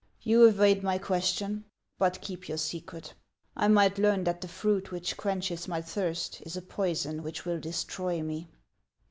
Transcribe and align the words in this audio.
"You 0.31 0.45
evade 0.47 0.81
my 0.81 0.97
question; 0.97 1.65
but 1.99 2.21
keep 2.21 2.47
your 2.49 2.57
secret. 2.57 3.13
I 3.55 3.67
might 3.67 3.99
learn 3.99 4.23
that 4.23 4.41
the 4.41 4.47
fruit 4.47 4.91
which 4.91 5.15
quenches 5.15 5.67
my 5.67 5.79
thirst 5.83 6.41
is 6.43 6.57
a 6.57 6.63
poison 6.63 7.21
which 7.21 7.45
will 7.45 7.59
destroy 7.59 8.23
me." 8.23 8.47